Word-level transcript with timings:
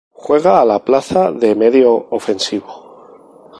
Juega 0.25 0.53
a 0.59 0.63
la 0.69 0.77
plaza 0.87 1.25
de 1.43 1.53
medio 1.55 1.93
ofensivo. 2.19 2.81